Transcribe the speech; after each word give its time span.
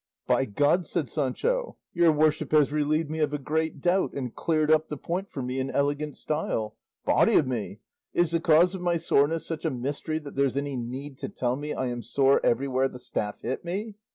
"By 0.25 0.45
God," 0.45 0.83
said 0.87 1.11
Sancho, 1.11 1.77
"your 1.93 2.11
worship 2.11 2.53
has 2.53 2.71
relieved 2.71 3.11
me 3.11 3.19
of 3.19 3.33
a 3.33 3.37
great 3.37 3.79
doubt, 3.79 4.13
and 4.13 4.33
cleared 4.33 4.71
up 4.71 4.87
the 4.89 4.97
point 4.97 5.29
for 5.29 5.43
me 5.43 5.59
in 5.59 5.69
elegant 5.69 6.17
style! 6.17 6.75
Body 7.05 7.37
o' 7.37 7.43
me! 7.43 7.81
is 8.11 8.31
the 8.31 8.39
cause 8.39 8.73
of 8.73 8.81
my 8.81 8.97
soreness 8.97 9.45
such 9.45 9.63
a 9.63 9.69
mystery 9.69 10.17
that 10.17 10.35
there's 10.35 10.57
any 10.57 10.75
need 10.75 11.19
to 11.19 11.29
tell 11.29 11.55
me 11.55 11.73
I 11.75 11.85
am 11.85 12.01
sore 12.01 12.43
everywhere 12.43 12.87
the 12.87 12.97
staff 12.97 13.41
hit 13.41 13.63
me? 13.63 13.93